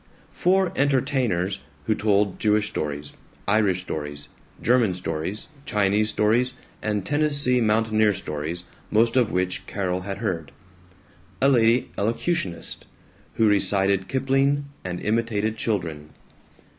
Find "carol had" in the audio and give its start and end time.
9.67-10.17